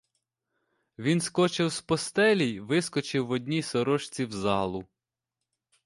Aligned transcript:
Він 0.99 1.21
скочив 1.21 1.69
з 1.69 1.81
постелі 1.81 2.45
й 2.49 2.59
вискочив 2.59 3.27
в 3.27 3.31
одній 3.31 3.61
сорочці 3.61 4.25
в 4.25 4.31
залу. 4.31 4.85